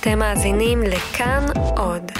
[0.00, 2.10] אתם מאזינים לכאן עוד.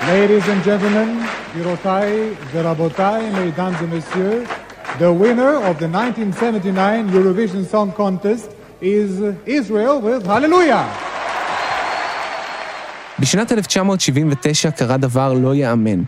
[0.00, 4.48] Ladies and gentlemen, גבירותיי ורבותיי, mesdames et messieurs,
[4.98, 8.50] the winner of the 1979 Eurovision Song Contest
[8.82, 10.86] is Israel with Hallelujah.
[13.18, 16.02] בשנת 1979 קרה דבר לא ייאמן.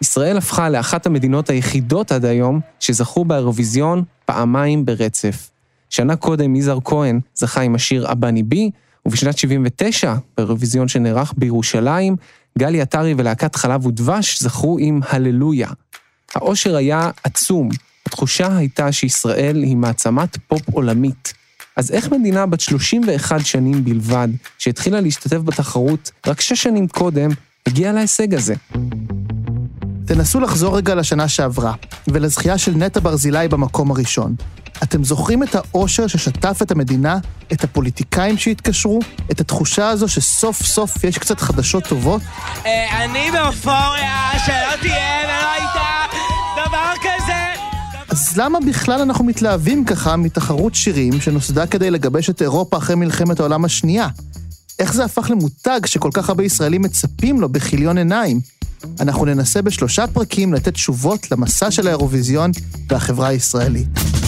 [0.00, 5.50] ישראל הפכה לאחת המדינות היחידות עד היום שזכו באירוויזיון פעמיים ברצף.
[5.90, 8.70] שנה קודם יזהר כהן זכה עם השיר "אבני בי",
[9.06, 12.16] ובשנת 79, באירוויזיון שנערך בירושלים,
[12.58, 15.68] גלי עטרי ולהקת חלב ודבש זכו עם הללויה.
[16.34, 17.68] האושר היה עצום,
[18.06, 21.32] התחושה הייתה שישראל היא מעצמת פופ עולמית.
[21.76, 27.30] אז איך מדינה בת 31 שנים בלבד, שהתחילה להשתתף בתחרות רק שש שנים קודם,
[27.66, 28.54] הגיעה להישג הזה?
[30.14, 31.72] תנסו לחזור רגע לשנה שעברה,
[32.08, 34.34] ולזכייה של נטע ברזילי במקום הראשון.
[34.82, 37.18] אתם זוכרים את האושר ששטף את המדינה,
[37.52, 42.22] את הפוליטיקאים שהתקשרו, את התחושה הזו שסוף סוף יש קצת חדשות טובות?
[42.66, 46.16] אה, אני באופוריה, שלא תהיה ולא הייתה
[46.56, 47.62] דבר כזה.
[48.10, 53.40] אז למה בכלל אנחנו מתלהבים ככה מתחרות שירים שנוסדה כדי לגבש את אירופה אחרי מלחמת
[53.40, 54.08] העולם השנייה?
[54.82, 58.40] איך זה הפך למותג שכל כך הרבה ישראלים מצפים לו בכיליון עיניים?
[59.00, 62.50] אנחנו ננסה בשלושה פרקים לתת תשובות למסע של האירוויזיון
[62.88, 64.21] והחברה הישראלית.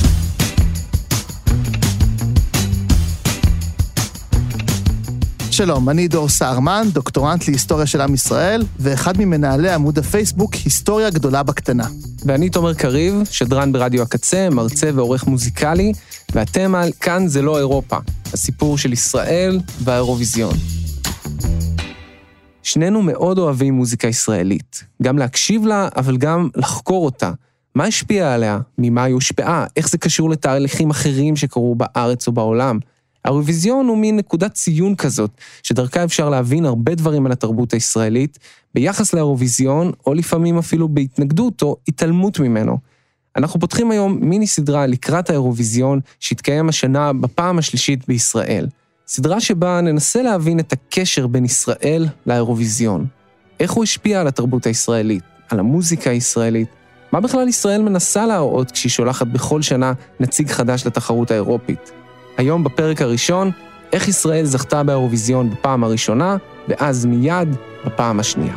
[5.56, 11.42] שלום, אני דור סהרמן, דוקטורנט להיסטוריה של עם ישראל, ואחד ממנהלי עמוד הפייסבוק היסטוריה גדולה
[11.42, 11.88] בקטנה.
[12.24, 15.92] ואני תומר קריב, שדרן ברדיו הקצה, מרצה ועורך מוזיקלי,
[16.33, 17.96] ואתם על כאן זה לא אירופה,
[18.33, 20.55] הסיפור של ישראל והאירוויזיון.
[22.62, 27.30] שנינו מאוד אוהבים מוזיקה ישראלית, גם להקשיב לה, אבל גם לחקור אותה.
[27.74, 28.58] מה השפיע עליה?
[28.78, 29.66] ממה היא הושפעה?
[29.77, 32.78] איך זה קשור לתהליכים אחרים שקרו בארץ או בעולם?
[33.25, 35.30] האירוויזיון הוא מין נקודת ציון כזאת,
[35.62, 38.39] שדרכה אפשר להבין הרבה דברים על התרבות הישראלית,
[38.74, 42.79] ביחס לאירוויזיון, או לפעמים אפילו בהתנגדות או התעלמות ממנו.
[43.36, 48.67] אנחנו פותחים היום מיני סדרה לקראת האירוויזיון, שהתקיים השנה בפעם השלישית בישראל.
[49.07, 53.07] סדרה שבה ננסה להבין את הקשר בין ישראל לאירוויזיון.
[53.61, 56.68] איך הוא השפיע על התרבות הישראלית, על המוזיקה הישראלית,
[57.13, 62.03] מה בכלל ישראל מנסה להראות כשהיא שולחת בכל שנה נציג חדש לתחרות האירופית.
[62.36, 63.50] היום בפרק הראשון,
[63.92, 66.36] איך ישראל זכתה באירוויזיון בפעם הראשונה,
[66.68, 67.56] ואז מיד
[67.86, 68.55] בפעם השנייה.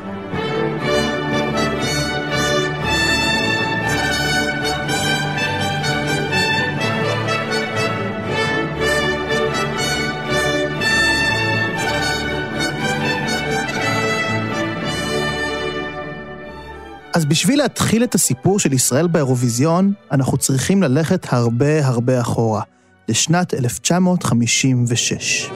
[17.14, 22.62] אז בשביל להתחיל את הסיפור של ישראל באירוויזיון, אנחנו צריכים ללכת הרבה הרבה אחורה,
[23.10, 25.50] לשנת 1956.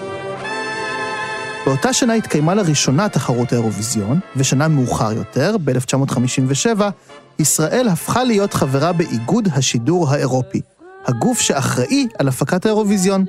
[1.65, 6.81] באותה שנה התקיימה לראשונה תחרות האירוויזיון, ושנה מאוחר יותר, ב-1957,
[7.39, 10.61] ישראל הפכה להיות חברה באיגוד השידור האירופי,
[11.05, 13.25] הגוף שאחראי על הפקת האירוויזיון.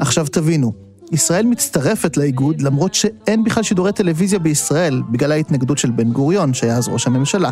[0.00, 0.72] עכשיו תבינו,
[1.12, 6.76] ישראל מצטרפת לאיגוד למרות שאין בכלל שידורי טלוויזיה בישראל, בגלל ההתנגדות של בן גוריון, שהיה
[6.76, 7.50] אז ראש הממשלה.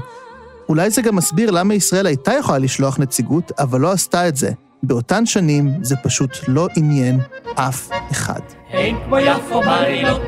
[0.68, 4.50] אולי זה גם מסביר למה ישראל הייתה יכולה לשלוח נציגות, אבל לא עשתה את זה.
[4.86, 7.20] באותן שנים זה פשוט לא עניין
[7.54, 8.40] אף אחד.
[8.70, 10.22] אין כמו יפו בלילות,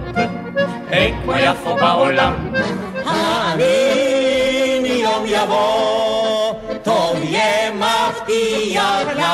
[0.91, 2.33] אין כמו יפו בעולם.
[3.05, 9.27] הנה יום יבוא, טוב יהיה מבטיח לך.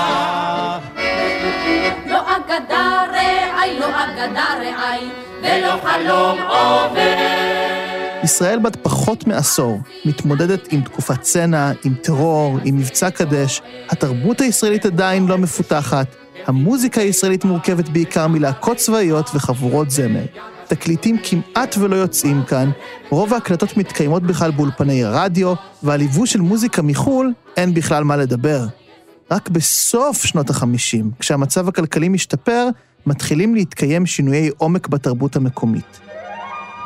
[2.06, 5.08] לא אגדה רעי, לא אגדה רעי,
[5.42, 7.71] ולא חלום עובר.
[8.22, 13.62] ישראל בת פחות מעשור מתמודדת עם תקופת צנע, עם טרור, עם מבצע קדש.
[13.90, 16.06] התרבות הישראלית עדיין לא מפותחת.
[16.46, 20.24] המוזיקה הישראלית מורכבת בעיקר מלהקות צבאיות וחבורות זמר.
[20.68, 22.70] תקליטים כמעט ולא יוצאים כאן,
[23.10, 28.66] רוב ההקלטות מתקיימות בכלל באולפני רדיו, ועל ייבוא של מוזיקה מחו"ל אין בכלל מה לדבר.
[29.30, 32.68] רק בסוף שנות ה-50, כשהמצב הכלכלי משתפר,
[33.06, 36.11] מתחילים להתקיים שינויי עומק בתרבות המקומית.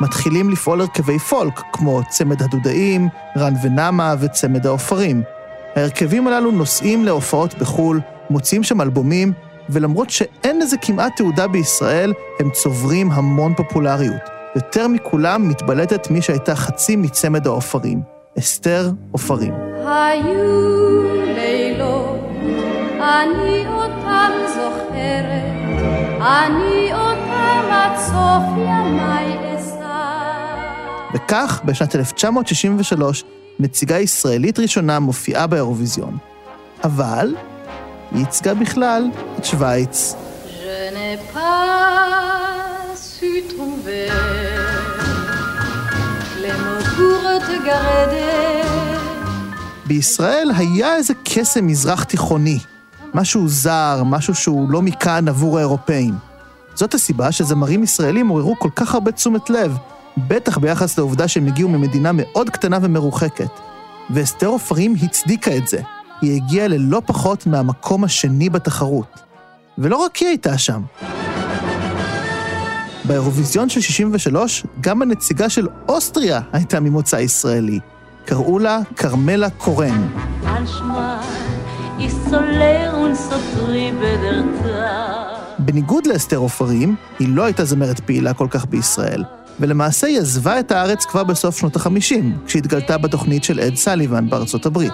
[0.00, 5.22] מתחילים לפעול הרכבי פולק, כמו צמד הדודאים, רן ונמה וצמד העופרים.
[5.76, 8.00] ההרכבים הללו נוסעים להופעות בחו"ל,
[8.30, 9.32] מוציאים שם אלבומים,
[9.68, 14.36] ולמרות שאין לזה כמעט תעודה בישראל, הם צוברים המון פופולריות.
[14.56, 18.02] יותר מכולם מתבלטת מי שהייתה חצי מצמד העופרים,
[18.38, 19.54] אסתר עופרים.
[19.86, 22.20] היו לילות,
[23.00, 25.80] אני אותם זוכרת,
[26.20, 29.45] אני אותם עד סוף ימיי.
[31.16, 33.24] וכך, בשנת 1963,
[33.58, 36.16] נציגה ישראלית ראשונה מופיעה באירוויזיון.
[36.84, 37.34] אבל
[38.12, 40.14] היא ייצגה בכלל את שווייץ.
[49.86, 52.58] בישראל היה איזה קסם מזרח תיכוני,
[53.14, 56.14] משהו זר, משהו שהוא לא מכאן עבור האירופאים.
[56.74, 59.76] זאת הסיבה שזמרים ישראלים עוררו כל כך הרבה תשומת לב,
[60.18, 63.50] בטח ביחס לעובדה שהם הגיעו ממדינה מאוד קטנה ומרוחקת.
[64.10, 65.80] ואסתר עופרים הצדיקה את זה.
[66.22, 69.20] היא הגיעה ללא פחות מהמקום השני בתחרות.
[69.78, 70.82] ולא רק היא הייתה שם.
[73.04, 77.80] באירוויזיון של 63, גם הנציגה של אוסטריה הייתה ממוצא ישראלי.
[78.24, 80.08] קראו לה כרמלה קורן.
[85.58, 89.24] בניגוד לאסתר עופרים, היא לא הייתה זמרת פעילה כל כך בישראל,
[89.60, 94.66] ולמעשה היא עזבה את הארץ כבר בסוף שנות ה-50, כשהתגלתה בתוכנית של אד סליבן בארצות
[94.66, 94.92] הברית.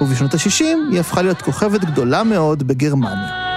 [0.00, 3.50] ובשנות ה-60 היא הפכה להיות כוכבת גדולה מאוד בגרמניה.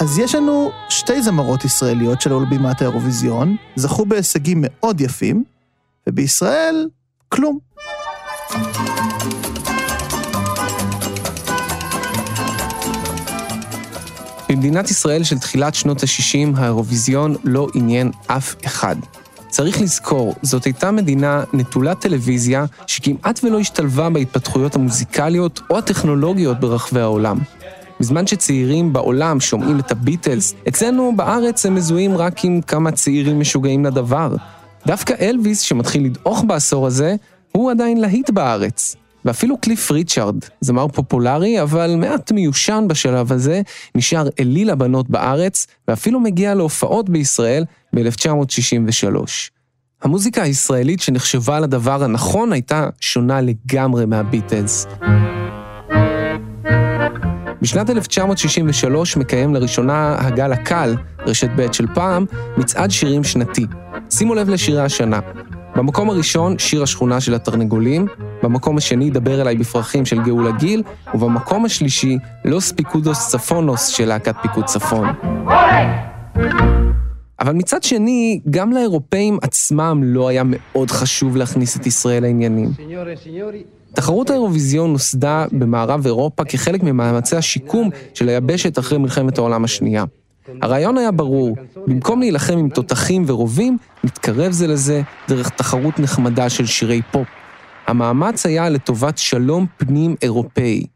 [0.00, 5.44] אז יש לנו שתי זמרות ישראליות שעלו על בימת האירוויזיון, זכו בהישגים מאוד יפים,
[6.06, 6.88] ובישראל,
[7.28, 7.58] כלום.
[14.50, 18.96] במדינת ישראל של תחילת שנות ה-60 האירוויזיון לא עניין אף אחד.
[19.48, 27.00] צריך לזכור, זאת הייתה מדינה נטולת טלוויזיה שכמעט ולא השתלבה בהתפתחויות המוזיקליות או הטכנולוגיות ברחבי
[27.00, 27.38] העולם.
[28.00, 33.84] בזמן שצעירים בעולם שומעים את הביטלס, אצלנו בארץ הם מזוהים רק עם כמה צעירים משוגעים
[33.84, 34.34] לדבר.
[34.86, 37.16] דווקא אלוויס, שמתחיל לדעוך בעשור הזה,
[37.52, 38.96] הוא עדיין להיט בארץ.
[39.24, 43.62] ואפילו קליף ריצ'ארד, זמר פופולרי, אבל מעט מיושן בשלב הזה,
[43.94, 47.64] נשאר אליל הבנות בארץ, ואפילו מגיע להופעות בישראל
[47.94, 49.16] ב-1963.
[50.02, 54.86] המוזיקה הישראלית שנחשבה לדבר הנכון הייתה שונה לגמרי מהביטלס.
[57.62, 60.96] בשנת 1963 מקיים לראשונה הגל הקל,
[61.26, 62.24] רשת ב' של פעם,
[62.56, 63.66] מצעד שירים שנתי.
[64.10, 65.20] שימו לב לשירי השנה.
[65.76, 68.06] במקום הראשון, שיר השכונה של התרנגולים,
[68.42, 70.82] במקום השני, דבר אליי בפרחים של גאולה גיל,
[71.14, 75.08] ובמקום השלישי, לוס פיקודוס צפונוס של להקת פיקוד צפון.
[77.40, 82.68] אבל מצד שני, גם לאירופאים עצמם לא היה מאוד חשוב להכניס את ישראל לעניינים.
[83.94, 90.04] תחרות האירוויזיון נוסדה במערב אירופה כחלק ממאמצי השיקום של היבשת אחרי מלחמת העולם השנייה.
[90.62, 91.56] הרעיון היה ברור,
[91.86, 97.28] במקום להילחם עם תותחים ורובים, נתקרב זה לזה דרך תחרות נחמדה של שירי פופ.
[97.86, 100.86] המאמץ היה לטובת שלום פנים אירופאי.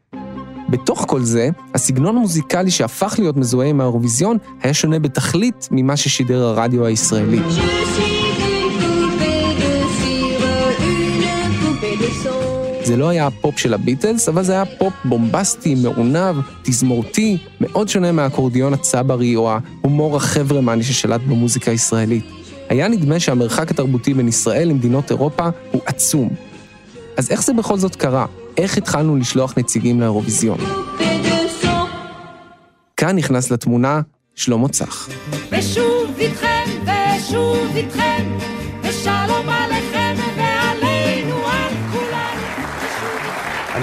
[0.69, 6.43] בתוך כל זה, הסגנון המוזיקלי שהפך להיות מזוהה עם האירוויזיון היה שונה בתכלית ממה ששידר
[6.43, 7.39] הרדיו הישראלי.
[12.85, 18.11] זה לא היה הפופ של הביטלס, אבל זה היה פופ בומבסטי, מעונב, תזמורתי, מאוד שונה
[18.11, 22.23] מהאקורדיון הצברי או ההומור החברמני ששלט במוזיקה הישראלית.
[22.69, 26.29] היה נדמה שהמרחק התרבותי בין ישראל למדינות אירופה הוא עצום.
[27.17, 28.25] אז איך זה בכל זאת קרה?
[28.57, 30.57] איך התחלנו לשלוח נציגים לאירוויזיון?
[32.97, 34.01] כאן נכנס לתמונה
[34.35, 35.09] שלמה צח.
[35.51, 38.37] ושוב איתכם, ושוב איתכם,
[38.83, 39.49] ושלום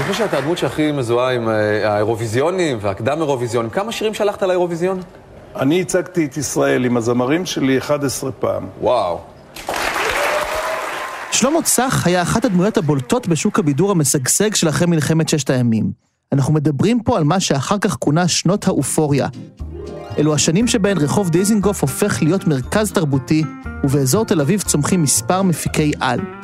[0.02, 3.71] אני חושב שאתה הדמות שהכי מזוהה עם אה, האירוויזיונים והקדם אירוויזיונים.
[3.71, 5.00] כמה שירים שלחת לאירוויזיון?
[5.56, 8.66] אני הצגתי את ישראל עם הזמרים שלי 11 פעם.
[8.80, 9.21] וואו.
[11.32, 15.92] שלמה צח היה אחת הדמויות הבולטות בשוק הבידור המשגשג של אחרי מלחמת ששת הימים.
[16.32, 19.28] אנחנו מדברים פה על מה שאחר כך כונה שנות האופוריה.
[20.18, 23.44] אלו השנים שבהן רחוב דיזינגוף הופך להיות מרכז תרבותי,
[23.85, 26.41] ובאזור תל אביב צומחים מספר מפיקי על.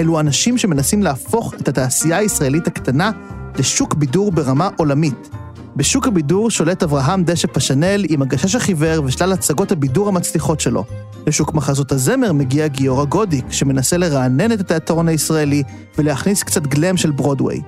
[0.00, 3.10] אלו אנשים שמנסים להפוך את התעשייה הישראלית הקטנה
[3.58, 5.30] לשוק בידור ברמה עולמית.
[5.76, 10.84] בשוק הבידור שולט אברהם דשא פשנל עם הגשש החיוור ושלל הצגות הבידור המצליחות שלו.
[11.26, 15.62] לשוק מחזות הזמר מגיע גיורא גודיק, שמנסה לרענן את התיאטרון הישראלי
[15.98, 17.60] ולהכניס קצת גלם של ברודוויי.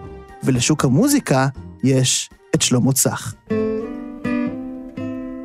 [0.45, 1.49] ולשוק המוזיקה
[1.85, 3.35] יש את שלמה צח.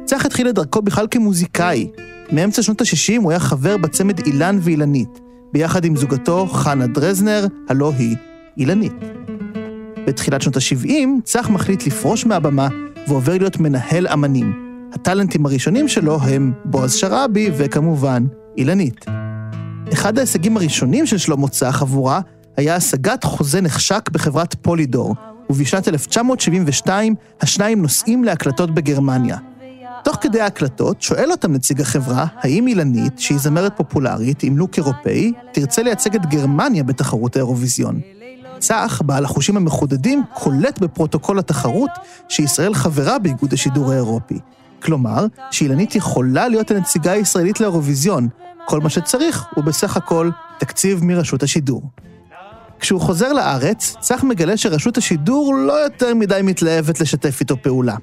[0.06, 1.90] צח התחיל את דרכו בכלל כמוזיקאי.
[2.32, 5.20] מאמצע שנות ה-60 הוא היה חבר בצמד אילן ואילנית,
[5.54, 8.16] ביחד עם זוגתו חנה דרזנר, הלא היא
[8.58, 8.94] אילנית.
[10.08, 12.68] בתחילת שנות ה-70, צח מחליט לפרוש מהבמה
[13.08, 14.68] ועובר להיות מנהל אמנים.
[14.94, 18.26] הטאלנטים הראשונים שלו הם בועז שראבי וכמובן
[18.58, 19.06] אילנית.
[19.94, 22.22] אחד ההישגים הראשונים של שלמה צח עבורה
[22.58, 25.16] היה השגת חוזה נחשק בחברת פולידור,
[25.50, 29.38] ובשנת 1972 השניים נוסעים להקלטות בגרמניה.
[30.04, 35.34] תוך כדי ההקלטות שואל אותם נציג החברה, האם אילנית, שהיא זמרת פופולרית עם look אירופאי,
[35.54, 38.00] תרצה לייצג את גרמניה בתחרות האירוויזיון.
[38.60, 41.90] צח, בעל החושים המחודדים, קולט בפרוטוקול התחרות
[42.30, 44.40] שישראל חברה באיגוד השידור האירופי.
[44.82, 48.28] כלומר, שאילנית יכולה להיות הנציגה הישראלית לאירוויזיון.
[48.66, 51.82] כל מה שצריך הוא בסך הכל תקציב מרשות השידור.
[52.80, 57.96] כשהוא חוזר לארץ, צח מגלה שרשות השידור לא יותר מדי מתלהבת לשתף איתו פעולה.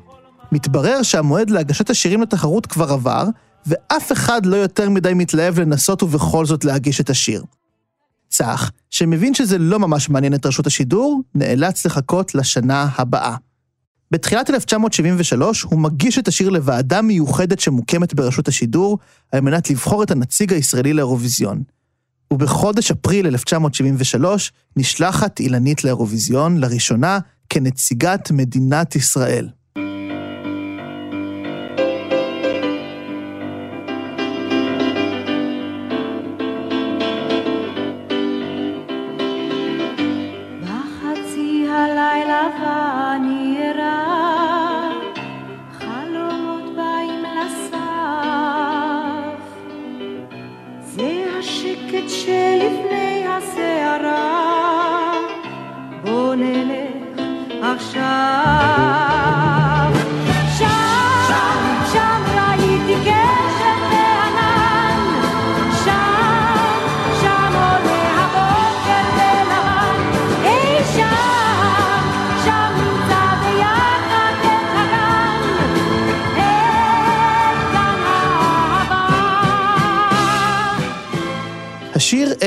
[0.54, 3.24] מתברר שהמועד להגשת השירים לתחרות כבר עבר,
[3.66, 7.44] ואף אחד לא יותר מדי מתלהב לנסות ובכל זאת להגיש את השיר.
[8.28, 13.36] צח, שמבין שזה לא ממש מעניין את רשות השידור, נאלץ לחכות לשנה הבאה.
[14.10, 18.98] בתחילת 1973 הוא מגיש את השיר לוועדה מיוחדת שמוקמת ברשות השידור,
[19.32, 21.62] על מנת לבחור את הנציג הישראלי לאירוויזיון.
[22.32, 27.18] ובחודש אפריל 1973 נשלחת אילנית לאירוויזיון לראשונה
[27.48, 29.48] כנציגת מדינת ישראל.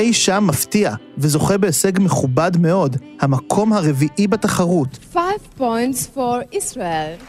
[0.08, 5.00] אי שם מפתיע, וזוכה בהישג מכובד מאוד, המקום הרביעי בתחרות.
[5.14, 7.24] Five points for Israel.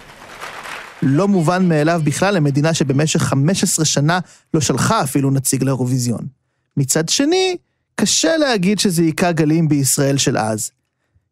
[1.02, 4.18] לא מובן מאליו בכלל למדינה שבמשך 15 שנה
[4.54, 6.26] לא שלחה אפילו נציג לאירוויזיון.
[6.76, 7.56] מצד שני,
[7.94, 10.70] קשה להגיד שזה היכה גלים בישראל של אז.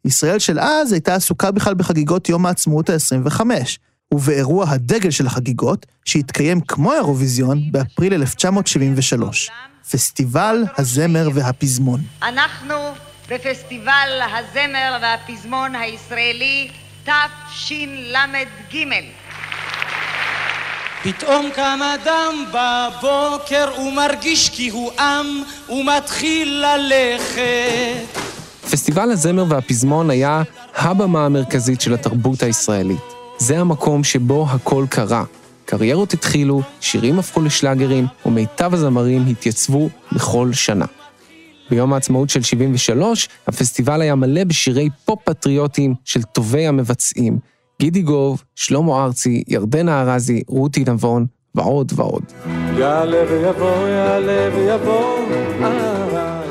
[0.05, 3.41] ישראל של אז הייתה עסוקה בכלל בחגיגות יום העצמאות ה-25,
[4.13, 9.49] ובאירוע הדגל של החגיגות, שהתקיים כמו האירוויזיון באפריל 1973,
[9.91, 12.01] פסטיבל הזמר והפזמון.
[12.21, 12.75] אנחנו
[13.29, 16.67] בפסטיבל הזמר והפזמון הישראלי
[17.03, 18.77] תשל"ג.
[21.03, 28.19] פתאום קם אדם בבוקר ומרגיש כי הוא עם ומתחיל ללכת.
[28.71, 30.41] פסטיבל הזמר והפזמון היה
[30.75, 33.16] הבמה המרכזית של התרבות הישראלית.
[33.37, 35.23] זה המקום שבו הכל קרה.
[35.65, 40.85] קריירות התחילו, שירים הפכו לשלאגרים, ומיטב הזמרים התייצבו בכל שנה.
[41.69, 47.39] ביום העצמאות של 73, הפסטיבל היה מלא בשירי פופ פטריוטיים של טובי המבצעים.
[47.79, 51.25] גידי גוב, שלמה ארצי, ירדנה ארזי, רותי נבון,
[51.55, 52.23] ועוד ועוד.
[52.77, 55.17] יעלה ויבוא, יעלה ויבוא,
[55.61, 56.46] אה,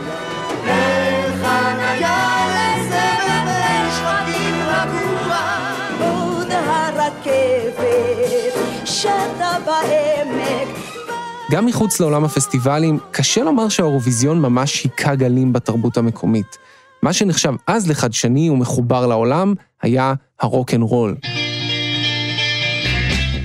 [11.51, 16.59] גם מחוץ לעולם הפסטיבלים, קשה לומר שהאירוויזיון ממש היכה גלים בתרבות המקומית.
[17.03, 21.17] מה שנחשב אז לחדשני ומחובר לעולם היה הרוק אנד רול.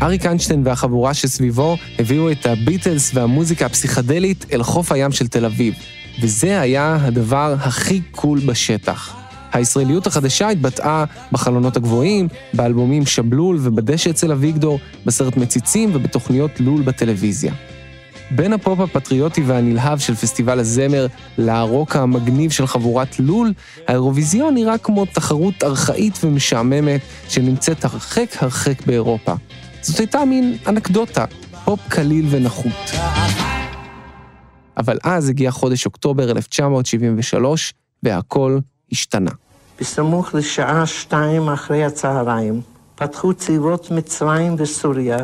[0.02, 5.74] אריק איינשטיין והחבורה שסביבו הביאו את הביטלס והמוזיקה הפסיכדלית אל חוף הים של תל אביב,
[6.22, 9.21] וזה היה הדבר הכי cool בשטח.
[9.54, 17.54] הישראליות החדשה התבטאה בחלונות הגבוהים, באלבומים שבלול ובדשא אצל אביגדור, בסרט מציצים ובתוכניות לול בטלוויזיה.
[18.36, 23.54] בין הפופ הפטריוטי והנלהב של פסטיבל הזמר לרוק המגניב של חבורת לול,
[23.88, 29.34] האירוויזיון נראה כמו תחרות ארכאית ומשעממת שנמצאת הרחק הרחק באירופה.
[29.82, 31.26] זאת הייתה מין אנקדוטה,
[31.66, 32.92] פופ קליל ונחות.
[34.78, 38.60] אבל אז הגיע חודש אוקטובר 1973, והכל
[38.92, 39.32] השתנה.
[39.80, 42.62] בסמוך לשעה שתיים אחרי הצהריים
[42.96, 45.18] פתחו צבאות מצרים וסוריה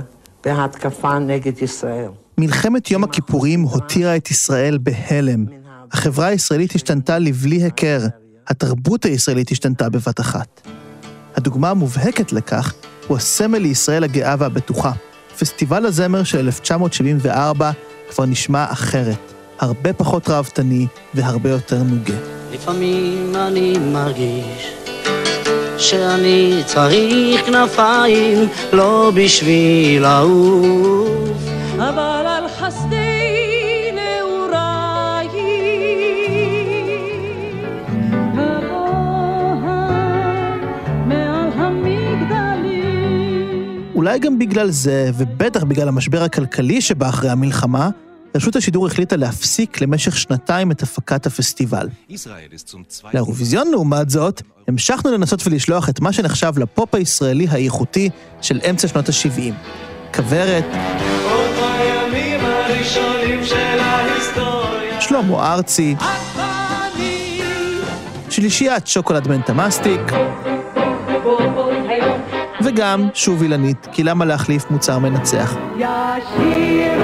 [0.45, 2.09] בהתקפה נגד ישראל.
[2.37, 5.45] מלחמת יום הכיפורים הותירה את ישראל בהלם.
[5.91, 8.01] החברה הישראלית השתנתה לבלי היכר,
[8.47, 10.67] התרבות הישראלית השתנתה בבת אחת.
[11.35, 12.73] הדוגמה המובהקת לכך
[13.07, 14.91] הוא הסמל לישראל הגאה והבטוחה.
[15.39, 17.71] פסטיבל הזמר של 1974
[18.09, 22.36] כבר נשמע אחרת, הרבה פחות ראוותני והרבה יותר נוגה.
[22.53, 24.73] לפעמים אני מרגיש
[25.77, 31.39] שאני צריך כנפיים לא בשביל לעוף
[31.77, 35.27] אבל על חסדי נעוריי
[41.05, 43.01] מעל המגדלים.
[43.95, 47.89] אולי גם בגלל זה, ובטח בגלל המשבר הכלכלי שבא אחרי המלחמה,
[48.37, 51.87] רשות השידור החליטה להפסיק למשך שנתיים את הפקת הפסטיבל.
[53.13, 58.09] לאירוויזיון, לעומת זאת, המשכנו לנסות ולשלוח את מה שנחשב לפופ הישראלי האיכותי
[58.41, 59.53] של אמצע שנות ה-70.
[60.15, 60.65] כוורת,
[64.99, 65.95] שלמה ארצי,
[68.29, 70.01] שלישיית שוקולד מנטה מסטיק,
[72.63, 75.55] וגם, שוב אילנית, כי למה להחליף מוצר מנצח?
[75.77, 76.96] ישירו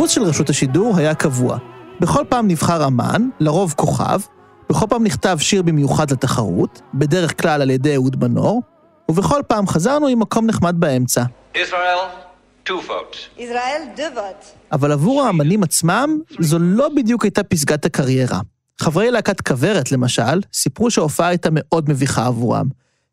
[0.00, 1.58] הדפוס של רשות השידור היה קבוע.
[2.00, 4.20] בכל פעם נבחר אמן, לרוב כוכב,
[4.70, 8.62] בכל פעם נכתב שיר במיוחד לתחרות, בדרך כלל על ידי אהוד מנור,
[9.10, 11.22] ובכל פעם חזרנו עם מקום נחמד באמצע.
[11.54, 13.16] Israel, two votes.
[13.38, 14.44] ישראל דוות.
[14.72, 18.40] אבל עבור האמנים עצמם, זו לא בדיוק הייתה פסגת הקריירה.
[18.80, 22.66] חברי להקת כוורת, למשל, סיפרו שההופעה הייתה מאוד מביכה עבורם.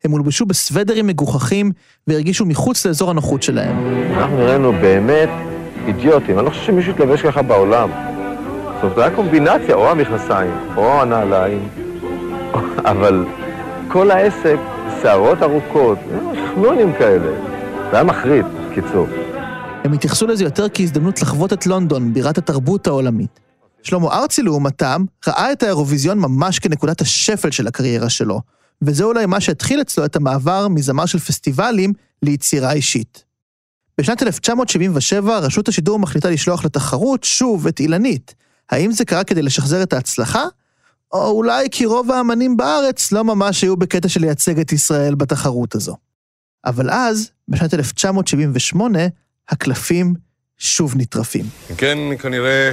[0.04, 1.72] הם הולבשו בסוודרים מגוחכים
[2.06, 3.76] והרגישו מחוץ לאזור הנוחות שלהם.
[4.14, 5.47] אנחנו נראינו באמת
[5.88, 7.90] אידיוטים, אני לא חושב שמישהו התלבש ככה בעולם.
[7.90, 11.68] זאת אומרת, זה היה קומבינציה, או המכנסיים, או הנעליים,
[12.92, 13.24] אבל
[13.88, 14.56] כל העסק,
[15.02, 15.98] שערות ארוכות,
[16.54, 17.32] חנונים כאלה.
[17.90, 19.06] זה היה מחריד, קיצור.
[19.84, 23.40] הם התייחסו לזה יותר כהזדמנות לחוות את לונדון, בירת התרבות העולמית.
[23.82, 28.40] שלמה ארצי, לעומתם, ראה את האירוויזיון ממש כנקודת השפל של הקריירה שלו,
[28.82, 31.92] וזה אולי מה שהתחיל אצלו את המעבר מזמר של פסטיבלים
[32.22, 33.27] ליצירה אישית.
[33.98, 38.34] בשנת 1977 רשות השידור מחליטה לשלוח לתחרות שוב את אילנית.
[38.70, 40.44] האם זה קרה כדי לשחזר את ההצלחה?
[41.12, 45.74] או אולי כי רוב האמנים בארץ לא ממש היו בקטע של לייצג את ישראל בתחרות
[45.74, 45.96] הזו.
[46.66, 48.98] אבל אז, בשנת 1978,
[49.48, 50.14] הקלפים
[50.58, 51.44] שוב נטרפים.
[51.76, 52.72] כן, כנראה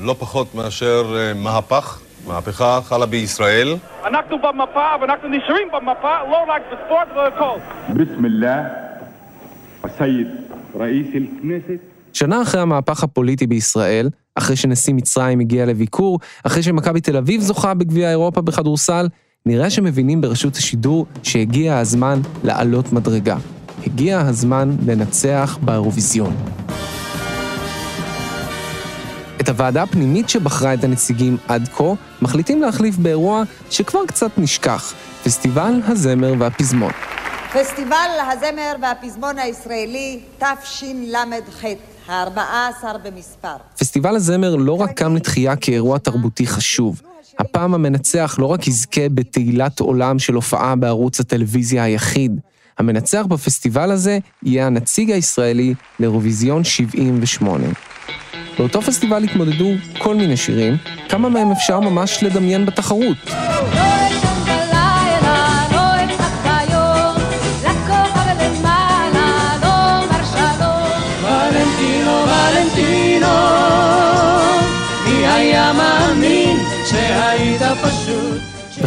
[0.00, 2.00] לא פחות מאשר אה, מהפך.
[2.26, 3.76] מהפכה חלה בישראל.
[4.04, 7.58] אנחנו במפה ואנחנו נשארים במפה, לא רק בספורט, לא הכל.
[7.88, 8.64] בסם אללה,
[9.84, 10.41] הסייד
[12.12, 17.74] שנה אחרי המהפך הפוליטי בישראל, אחרי שנשיא מצרים הגיע לביקור, אחרי שמכבי תל אביב זוכה
[17.74, 19.08] בגביע אירופה בכדורסל,
[19.46, 23.36] נראה שמבינים ברשות השידור שהגיע הזמן לעלות מדרגה.
[23.86, 26.34] הגיע הזמן לנצח באירוויזיון.
[29.40, 35.72] את הוועדה הפנימית שבחרה את הנציגים עד כה, מחליטים להחליף באירוע שכבר קצת נשכח, פסטיבל
[35.86, 36.92] הזמר והפזמון.
[37.54, 41.64] פסטיבל הזמר והפזמון הישראלי תשל"ח,
[42.08, 43.56] ה-14 במספר.
[43.78, 47.02] פסטיבל הזמר לא רק קם לתחייה כאירוע תרבותי חשוב,
[47.38, 52.40] הפעם המנצח לא רק יזכה בתהילת עולם של הופעה בערוץ הטלוויזיה היחיד,
[52.78, 57.64] המנצח בפסטיבל הזה יהיה הנציג הישראלי לאירוויזיון 78.
[58.58, 60.76] באותו פסטיבל התמודדו כל מיני שירים,
[61.08, 63.16] כמה מהם אפשר ממש לדמיין בתחרות.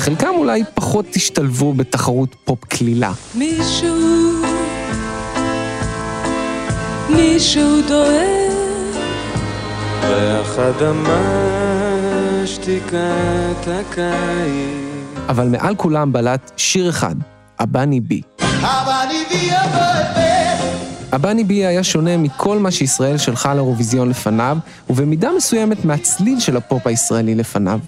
[0.06, 3.12] וחלקם אולי פחות תשתלבו בתחרות פופ קלילה.
[3.36, 3.96] מישהו,
[7.10, 8.52] מישהו דואג
[10.04, 11.22] ריח אדמה,
[12.46, 17.16] שתיקת הקיץ אבל מעל כולם בלט שיר אחד,
[17.60, 18.22] אבני בי.
[21.16, 24.58] אבני בי היה שונה מכל מה שישראל שלחה לאירוויזיון לפניו,
[24.90, 27.80] ובמידה מסוימת מהצליל של הפופ הישראלי לפניו.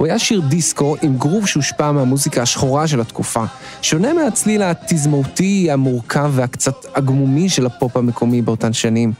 [0.00, 3.44] הוא היה שיר דיסקו עם גרוב שהושפע מהמוזיקה השחורה של התקופה,
[3.82, 9.12] שונה מהצליל התזמורתי, המורכב והקצת עגמומי של הפופ המקומי באותן שנים.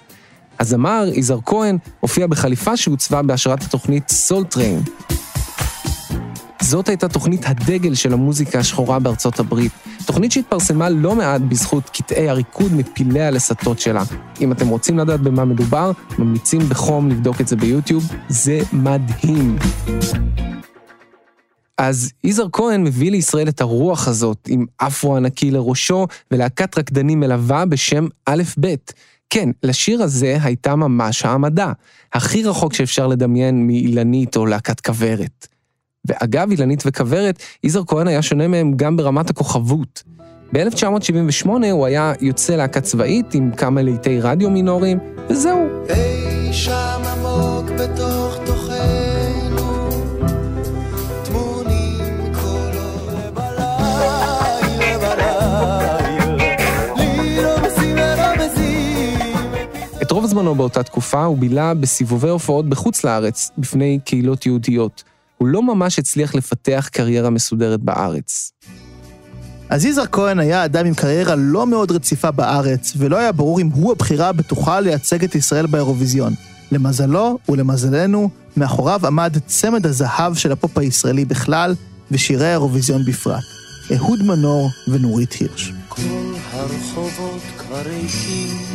[0.60, 4.80] הזמר, יזהר כהן, הופיע בחליפה שעוצבה בהשראת התוכנית סול טריין.
[6.60, 9.72] זאת הייתה תוכנית הדגל של המוזיקה השחורה בארצות הברית,
[10.06, 14.02] תוכנית שהתפרסמה לא מעט בזכות קטעי הריקוד מפילי הלסתות שלה.
[14.40, 19.58] אם אתם רוצים לדעת במה מדובר, ממליצים בחום לבדוק את זה ביוטיוב, זה מדהים.
[21.82, 27.64] אז יזהר כהן מביא לישראל את הרוח הזאת, עם אפרו ענקי לראשו ולהקת רקדנים מלווה
[27.64, 28.74] בשם א' ב'.
[29.30, 31.72] כן, לשיר הזה הייתה ממש העמדה,
[32.12, 35.46] הכי רחוק שאפשר לדמיין מאילנית או להקת כוורת.
[36.04, 40.02] ואגב, אילנית וכוורת, יזהר כהן היה שונה מהם גם ברמת הכוכבות.
[40.52, 44.98] ב-1978 הוא היה יוצא להקה צבאית עם כמה לעיתי רדיו מינוריים,
[45.30, 45.68] וזהו.
[45.88, 48.19] אי שם עמוק בתוך
[60.30, 65.04] זמנו באותה תקופה הוא בילה בסיבובי הופעות בחוץ לארץ, בפני קהילות יהודיות.
[65.38, 68.52] הוא לא ממש הצליח לפתח קריירה מסודרת בארץ.
[69.68, 73.66] אז יזהר כהן היה אדם עם קריירה לא מאוד רציפה בארץ, ולא היה ברור אם
[73.74, 76.34] הוא הבחירה הבטוחה לייצג את ישראל באירוויזיון.
[76.72, 81.74] למזלו ולמזלנו, מאחוריו עמד צמד הזהב של הפופ הישראלי בכלל,
[82.10, 83.44] ושירי האירוויזיון בפרט.
[83.96, 85.72] אהוד מנור ונורית הירש.
[85.88, 86.02] כל
[86.52, 88.69] הרחובות כבר ריקים,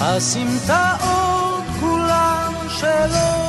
[0.00, 3.46] הסמטאות כולן שלו.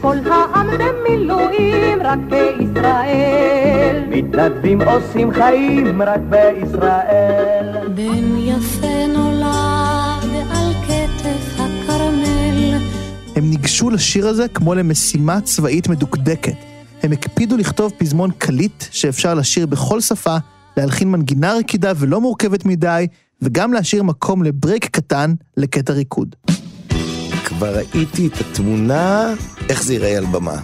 [0.00, 4.04] כל העם במילואים רק בישראל.
[4.08, 7.88] מתנדבים עושים חיים רק בישראל.
[7.94, 12.78] בן יפה נולד על כתף הכרמל.
[13.36, 16.56] הם ניגשו לשיר הזה כמו למשימה צבאית מדוקדקת.
[17.02, 20.36] הם הקפידו לכתוב פזמון קליט שאפשר לשיר בכל שפה,
[20.76, 23.06] להלחין מנגינה רקידה ולא מורכבת מדי,
[23.42, 26.34] וגם להשאיר מקום לברייק קטן לקטע ריקוד.
[27.44, 29.34] כבר ראיתי את התמונה,
[29.68, 30.60] איך זה ייראה על במה.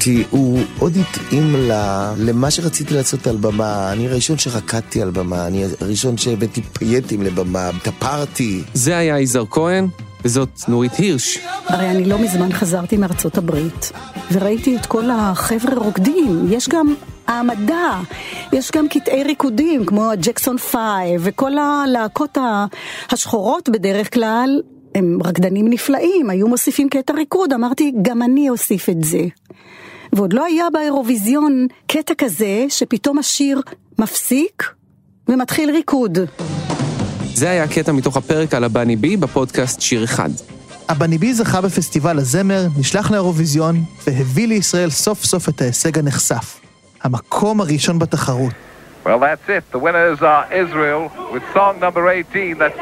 [0.00, 3.92] כי הוא עוד התאים לה, למה שרציתי לעשות על במה.
[3.92, 8.62] אני הראשון שרקדתי על במה, אני הראשון שהבאתי פייטים לבמה, טפרתי.
[8.74, 9.88] זה היה יזהר כהן,
[10.24, 11.38] וזאת נורית הירש.
[11.66, 13.92] הרי אני לא מזמן חזרתי מארצות הברית,
[14.32, 16.46] וראיתי את כל החבר'ה רוקדים.
[16.50, 16.94] יש גם
[17.26, 18.00] העמדה,
[18.52, 22.38] יש גם קטעי ריקודים, כמו הג'קסון פייב, וכל הלהקות
[23.10, 24.62] השחורות בדרך כלל,
[24.94, 29.22] הם רקדנים נפלאים, היו מוסיפים קטע ריקוד, אמרתי, גם אני אוסיף את זה.
[30.12, 33.60] ועוד לא היה באירוויזיון קטע כזה, שפתאום השיר
[33.98, 34.64] מפסיק
[35.28, 36.18] ומתחיל ריקוד.
[37.38, 40.28] זה היה קטע מתוך הפרק על אבניבי בפודקאסט שיר אחד.
[40.88, 46.60] אבניבי זכה בפסטיבל הזמר, נשלח לאירוויזיון, והביא לישראל סוף סוף את ההישג הנחשף.
[47.02, 48.52] המקום הראשון בתחרות.
[49.04, 49.76] Well, that's it.
[49.76, 52.58] The winners are Israel with song number 18.
[52.58, 52.78] That's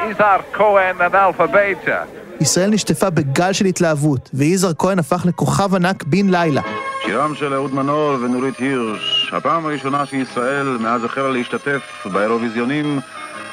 [0.99, 2.17] and Alpha Beta.
[2.41, 6.61] ישראל נשטפה בגל של התלהבות, ויזהר כהן הפך לכוכב ענק בן לילה.
[7.05, 12.99] שירם של אהוד מנור ונורית הירש, הפעם הראשונה שישראל מאז החלה להשתתף באירוויזיונים,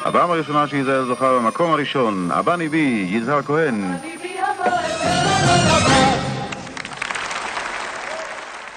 [0.04, 3.82] הפעם הראשונה שישראל זוכה במקום הראשון, הבני בי, יזהר כהן.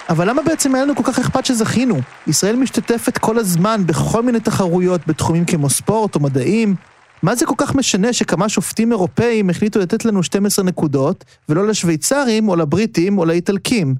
[0.08, 1.96] אבל למה בעצם היה לנו כל כך אכפת שזכינו?
[2.26, 6.74] ישראל משתתפת כל הזמן בכל מיני תחרויות בתחומים כמו ספורט או מדעים.
[7.22, 12.48] מה זה כל כך משנה שכמה שופטים אירופאים החליטו לתת לנו 12 נקודות, ולא לשוויצרים
[12.48, 13.94] או לבריטים או לאיטלקים?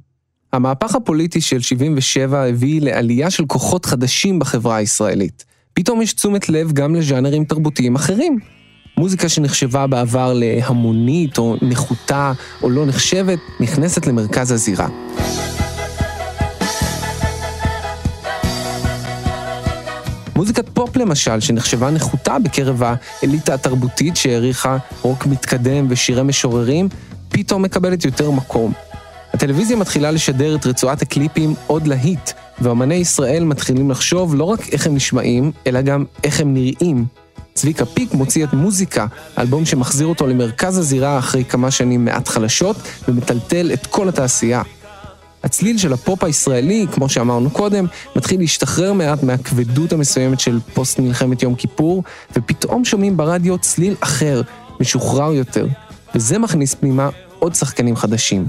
[0.53, 5.45] המהפך הפוליטי של 77 הביא לעלייה של כוחות חדשים בחברה הישראלית.
[5.79, 8.39] פתאום יש תשומת לב גם לז'אנרים תרבותיים אחרים.
[8.97, 14.89] מוזיקה שנחשבה בעבר להמונית או נחותה או לא נחשבת, נכנסת למרכז הזירה.
[20.37, 26.89] מוזיקת פופ למשל, שנחשבה נחותה בקרב האליטה התרבותית שהעריכה רוק מתקדם ושירי משוררים,
[27.29, 28.73] פתאום מקבלת יותר מקום.
[29.33, 32.31] הטלוויזיה מתחילה לשדר את רצועת הקליפים עוד להיט,
[32.61, 37.05] ואמני ישראל מתחילים לחשוב לא רק איך הם נשמעים, אלא גם איך הם נראים.
[37.55, 39.07] צביקה פיק מוציא את מוזיקה,
[39.39, 42.77] אלבום שמחזיר אותו למרכז הזירה אחרי כמה שנים מעט חלשות,
[43.09, 44.63] ומטלטל את כל התעשייה.
[45.45, 51.43] הצליל של הפופ הישראלי, כמו שאמרנו קודם, מתחיל להשתחרר מעט מהכבדות המסוימת של פוסט מלחמת
[51.43, 52.03] יום כיפור,
[52.37, 54.43] ופתאום שומעים ברדיו צליל אחר,
[54.81, 55.67] משוחרר יותר,
[56.15, 58.49] וזה מכניס פנימה עוד שחקנים חדשים.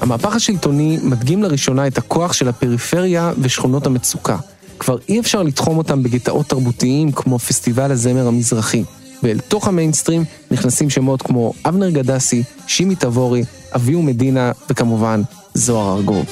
[0.00, 4.36] המהפך השלטוני מדגים לראשונה את הכוח של הפריפריה ושכונות המצוקה.
[4.78, 8.84] כבר אי אפשר לתחום אותם בגטאות תרבותיים כמו פסטיבל הזמר המזרחי.
[9.22, 15.22] ואל תוך המיינסטרים נכנסים שמות כמו אבנר גדסי, שימי תבורי, אביהו מדינה וכמובן
[15.54, 16.26] זוהר ארגוב.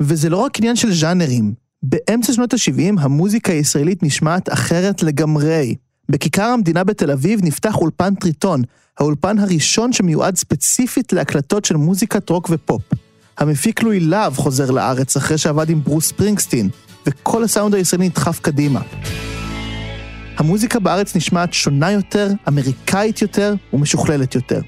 [0.00, 1.52] וזה לא רק עניין של ז'אנרים.
[1.82, 5.74] באמצע שנות ה-70 המוזיקה הישראלית נשמעת אחרת לגמרי.
[6.10, 8.62] בכיכר המדינה בתל אביב נפתח אולפן טריטון,
[8.98, 12.82] האולפן הראשון שמיועד ספציפית להקלטות של מוזיקת רוק ופופ.
[13.38, 16.68] המפיק לואי להב חוזר לארץ אחרי שעבד עם ברוס ספרינגסטין,
[17.06, 18.80] וכל הסאונד הישראלי נדחף קדימה.
[20.36, 24.60] המוזיקה בארץ נשמעת שונה יותר, אמריקאית יותר ומשוכללת יותר.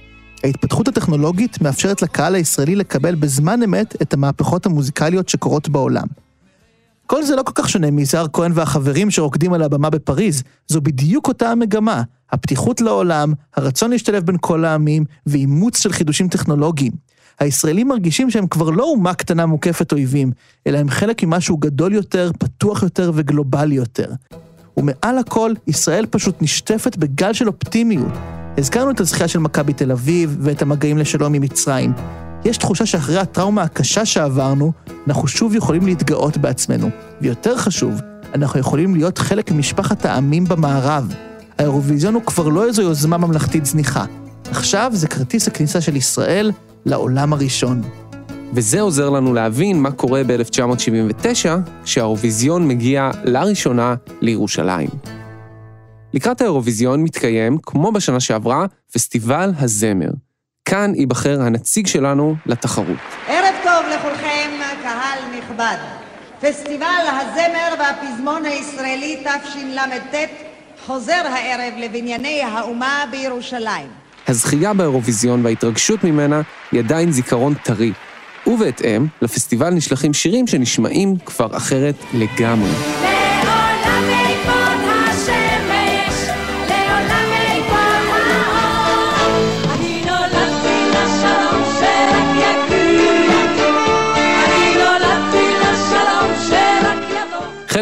[0.44, 6.06] ההתפתחות הטכנולוגית מאפשרת לקהל הישראלי לקבל בזמן אמת את המהפכות המוזיקליות שקורות בעולם.
[7.12, 11.28] כל זה לא כל כך שונה מיזהר כהן והחברים שרוקדים על הבמה בפריז, זו בדיוק
[11.28, 16.92] אותה המגמה, הפתיחות לעולם, הרצון להשתלב בין כל העמים ואימוץ של חידושים טכנולוגיים.
[17.40, 20.32] הישראלים מרגישים שהם כבר לא אומה קטנה מוקפת אויבים,
[20.66, 24.10] אלא הם חלק ממשהו גדול יותר, פתוח יותר וגלובלי יותר.
[24.76, 28.12] ומעל הכל, ישראל פשוט נשטפת בגל של אופטימיות.
[28.58, 31.92] הזכרנו את הזכייה של מכבי תל אביב ואת המגעים לשלום עם מצרים.
[32.44, 34.72] יש תחושה שאחרי הטראומה הקשה שעברנו,
[35.08, 36.90] אנחנו שוב יכולים להתגאות בעצמנו.
[37.20, 38.00] ויותר חשוב,
[38.34, 41.14] אנחנו יכולים להיות חלק ממשפחת העמים במערב.
[41.58, 44.04] האירוויזיון הוא כבר לא איזו יוזמה ממלכתית זניחה.
[44.50, 46.52] עכשיו זה כרטיס הכניסה של ישראל
[46.86, 47.82] לעולם הראשון.
[48.54, 51.26] וזה עוזר לנו להבין מה קורה ב-1979,
[51.84, 54.88] כשהאירוויזיון מגיע לראשונה לירושלים.
[56.14, 60.10] לקראת האירוויזיון מתקיים, כמו בשנה שעברה, פסטיבל הזמר.
[60.64, 62.98] כאן ייבחר הנציג שלנו לתחרות.
[63.28, 64.50] ערב טוב לכולכם,
[64.82, 65.76] קהל נכבד.
[66.40, 70.14] פסטיבל הזמר והפזמון הישראלי תשל"ט
[70.86, 73.86] חוזר הערב לבנייני האומה בירושלים.
[74.28, 76.40] הזכייה באירוויזיון וההתרגשות ממנה
[76.72, 77.92] היא עדיין זיכרון טרי,
[78.46, 83.11] ובהתאם, לפסטיבל נשלחים שירים שנשמעים כבר אחרת לגמרי.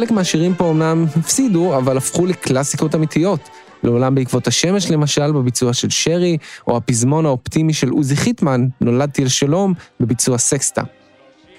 [0.01, 3.41] חלק מהשירים פה אמנם הפסידו, אבל הפכו לקלאסיקות אמיתיות.
[3.83, 6.37] לעולם בעקבות השמש למשל, בביצוע של שרי,
[6.67, 10.83] או הפזמון האופטימי של עוזי חיטמן, נולדתי לשלום, בביצוע סקסטה.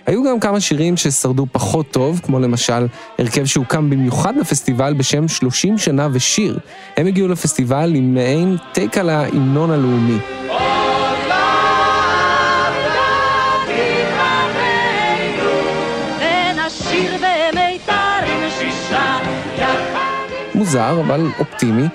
[0.05, 2.87] היו גם כמה שירים ששרדו פחות טוב, כמו למשל
[3.19, 6.59] הרכב שהוקם במיוחד לפסטיבל בשם 30 שנה ושיר.
[6.97, 10.17] הם הגיעו לפסטיבל עם מעין טייק על ההמנון הלאומי.
[20.71, 21.87] מוזר, אבל אופטימי.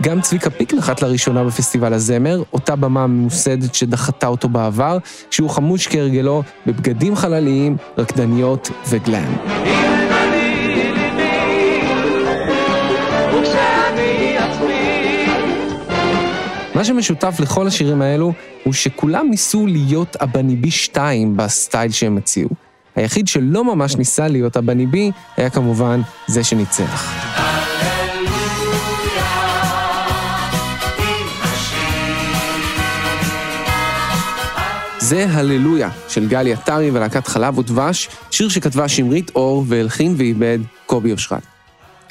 [0.00, 4.98] גם צביקה פיק נחת לראשונה בפסטיבל הזמר, אותה במה ממוסדת שדחתה אותו בעבר,
[5.30, 9.36] כשהוא חמוש כהרגלו בבגדים חלליים, רקדניות וגלאם.
[16.74, 18.32] מה שמשותף לכל השירים האלו,
[18.64, 22.50] הוא שכולם ניסו להיות אבניבי 2 בסטייל שהם הציעו.
[22.96, 27.30] היחיד שלא ממש ניסה להיות אבניבי, היה כמובן זה שניצח.
[35.10, 41.12] זה הללויה של גלי עטרי ולהקת חלב ודבש, שיר שכתבה שמרית אור והלחין ועיבד קובי
[41.12, 41.42] אושרת.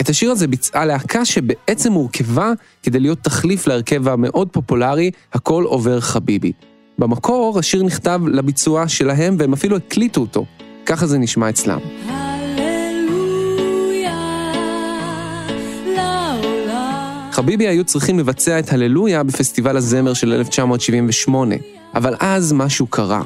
[0.01, 2.51] את השיר הזה ביצעה להקה שבעצם הורכבה
[2.83, 6.51] כדי להיות תחליף להרכב המאוד פופולרי, הכל עובר חביבי.
[6.97, 10.45] במקור השיר נכתב לביצוע שלהם והם אפילו הקליטו אותו.
[10.85, 11.79] ככה זה נשמע אצלם.
[17.31, 21.55] חביבי היו צריכים לבצע את הללויה בפסטיבל הזמר של 1978,
[21.95, 23.23] אבל אז משהו קרה.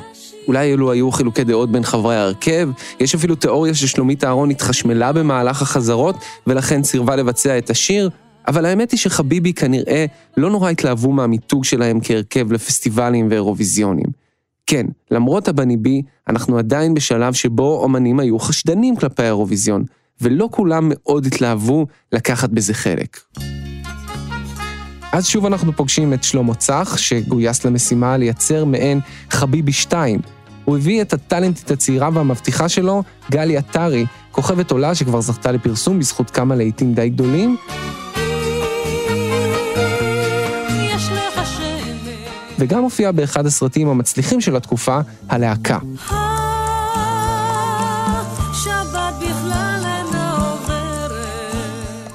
[0.48, 5.62] אולי אלו היו חילוקי דעות בין חברי ההרכב, יש אפילו תיאוריה ששלומית אהרון התחשמלה במהלך
[5.62, 6.16] החזרות,
[6.48, 8.10] ולכן סירבה לבצע את השיר,
[8.48, 10.06] אבל האמת היא שחביבי כנראה
[10.38, 14.24] לא נורא התלהבו מהמיתוג שלהם כהרכב לפסטיבלים ואירוויזיונים.
[14.68, 19.84] כן, למרות הבני בי, אנחנו עדיין בשלב שבו אומנים היו חשדנים כלפי האירוויזיון,
[20.22, 23.18] ולא כולם מאוד התלהבו לקחת בזה חלק.
[25.14, 29.00] אז שוב אנחנו פוגשים את שלמה צח, שגויס למשימה לייצר מעין
[29.30, 30.20] חביבי 2.
[30.66, 36.30] הוא הביא את הטאלנטית הצעירה והמבטיחה שלו, גלי עטרי, כוכבת עולה שכבר זכתה לפרסום בזכות
[36.30, 37.58] כמה להיטים די גדולים.
[42.60, 45.00] וגם הופיע באחד הסרטים המצליחים של התקופה,
[45.30, 45.78] הלהקה.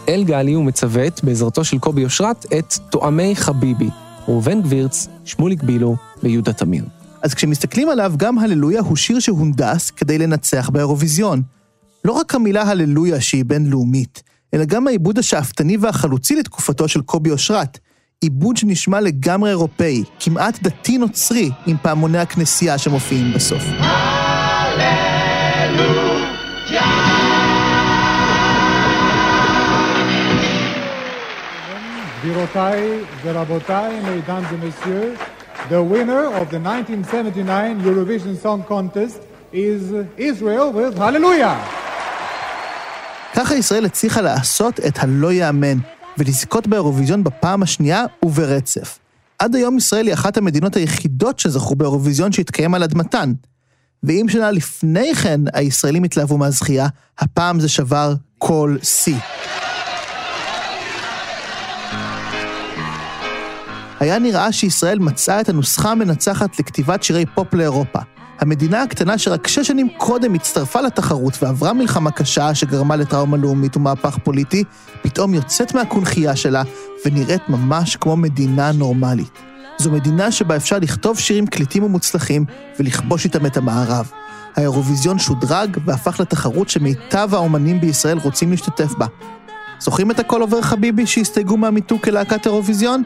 [0.09, 3.89] אל גלי הוא מצוות, בעזרתו של קובי אושרת, את תואמי חביבי,
[4.29, 6.85] ראובן גבירץ, שמוליק בילו ויהודה תמיר.
[7.23, 11.43] אז כשמסתכלים עליו, גם הללויה הוא שיר שהונדס כדי לנצח באירוויזיון.
[12.05, 14.23] לא רק המילה הללויה שהיא בינלאומית,
[14.55, 17.79] אלא גם העיבוד השאפתני והחלוצי לתקופתו של קובי אושרת.
[18.21, 23.63] עיבוד שנשמע לגמרי אירופאי, כמעט דתי נוצרי, עם פעמוני הכנסייה שמופיעים בסוף.
[32.21, 34.31] גבירותיי ורבותיי, et
[34.65, 35.19] messieurs,
[35.71, 41.57] the winner of the 1979 Eurovision Song Contest is Israel with Hallelujah.
[43.35, 45.79] ככה ישראל הצליחה לעשות את הלא ייאמן,
[46.19, 48.99] ולזכות באירוויזיון בפעם השנייה וברצף.
[49.39, 53.33] עד היום ישראל היא אחת המדינות היחידות שזכו באירוויזיון שהתקיים על אדמתן.
[54.03, 59.19] ואם שנה לפני כן הישראלים התלהבו מהזכייה, הפעם זה שבר כל שיא.
[64.01, 67.99] היה נראה שישראל מצאה את הנוסחה המנצחת לכתיבת שירי פופ לאירופה.
[68.39, 74.19] המדינה הקטנה שרק שש שנים קודם הצטרפה לתחרות ועברה מלחמה קשה שגרמה לטראומה לאומית ומהפך
[74.25, 74.65] פוליטי,
[75.03, 76.63] פתאום יוצאת מהקונכייה שלה
[77.05, 79.39] ונראית ממש כמו מדינה נורמלית.
[79.79, 82.45] זו מדינה שבה אפשר לכתוב שירים קליטים ומוצלחים
[82.79, 84.11] ולכבוש איתם את המערב.
[84.57, 89.07] האירוויזיון שודרג והפך לתחרות שמיטב האומנים בישראל רוצים להשתתף בה.
[89.79, 93.03] זוכרים את הכל עובר חביבי שהסתייגו מהמיתוג כלהקת אירוויזיון?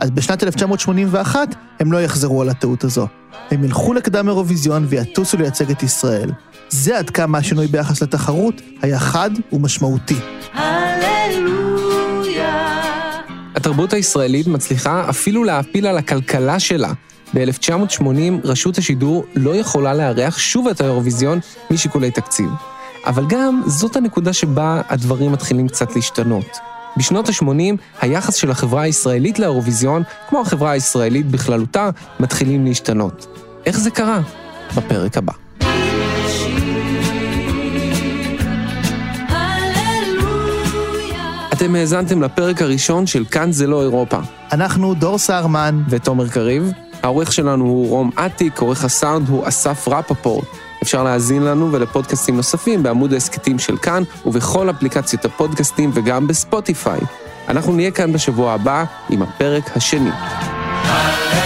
[0.00, 3.06] אז בשנת 1981 הם לא יחזרו על הטעות הזו.
[3.50, 6.30] הם ילכו לקדם אירוויזיון ויטוסו לייצג את ישראל.
[6.68, 10.16] זה עד כמה השינוי ביחס לתחרות היה חד ומשמעותי.
[13.54, 16.92] התרבות הישראלית מצליחה אפילו להעפיל על הכלכלה שלה.
[17.34, 18.04] ב-1980
[18.44, 21.38] רשות השידור לא יכולה לארח שוב את האירוויזיון
[21.70, 22.50] משיקולי תקציב.
[23.06, 26.58] אבל גם זאת הנקודה שבה הדברים מתחילים קצת להשתנות.
[26.96, 33.26] בשנות ה-80 היחס של החברה הישראלית לאירוויזיון, כמו החברה הישראלית בכללותה, מתחילים להשתנות.
[33.66, 34.20] איך זה קרה?
[34.76, 35.32] בפרק הבא.
[41.52, 44.18] אתם האזנתם לפרק הראשון של כאן זה לא אירופה.
[44.52, 46.72] אנחנו דור סהרמן ותומר קריב.
[47.02, 50.65] העורך שלנו הוא רום אטיק, עורך הסאונד הוא אסף רפפורט.
[50.86, 57.00] אפשר להאזין לנו ולפודקאסטים נוספים בעמוד ההסכתים של כאן ובכל אפליקציות הפודקאסטים וגם בספוטיפיי.
[57.48, 60.10] אנחנו נהיה כאן בשבוע הבא עם הפרק השני.
[60.10, 61.45] Hallelujah.